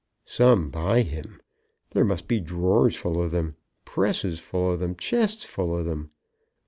Some 0.25 0.71
by 0.71 1.03
him! 1.03 1.39
There 1.91 2.03
must 2.03 2.27
be 2.27 2.39
drawers 2.39 2.95
full 2.95 3.21
of 3.21 3.29
them, 3.29 3.55
presses 3.85 4.39
full 4.39 4.71
of 4.71 4.79
them, 4.79 4.95
chests 4.95 5.45
full 5.45 5.77
of 5.77 5.85
them! 5.85 6.09